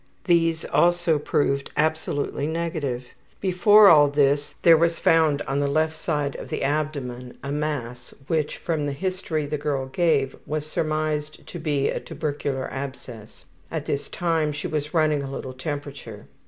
These 0.23 0.65
also 0.65 1.19
proved 1.19 1.69
absolutely 1.77 2.47
negative. 2.47 3.05
Before 3.39 3.87
all 3.87 4.07
this, 4.09 4.55
there 4.63 4.75
was 4.75 4.97
found 4.97 5.43
on 5.43 5.59
the 5.59 5.67
left 5.67 5.93
side 5.95 6.35
of 6.37 6.49
the 6.49 6.63
abdomen 6.63 7.37
a 7.43 7.51
mass 7.51 8.11
which, 8.25 8.57
from 8.57 8.87
the 8.87 8.93
history 8.93 9.45
the 9.45 9.59
girl 9.59 9.85
gave, 9.85 10.35
was 10.47 10.65
surmised 10.65 11.45
to 11.45 11.59
be 11.59 11.89
a 11.89 11.99
tubercular 11.99 12.67
abscess. 12.73 13.45
At 13.69 13.85
this 13.85 14.09
time 14.09 14.51
she 14.51 14.65
was 14.65 14.91
running 14.95 15.21
a 15.21 15.29
little 15.29 15.53
temperature. 15.53 16.25